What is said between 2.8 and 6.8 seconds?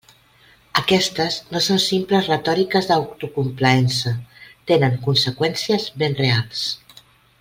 d'autocomplaença: tenen conseqüències ben reals.